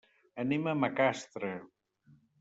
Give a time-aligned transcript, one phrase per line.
[0.43, 1.51] Anem a Macastre.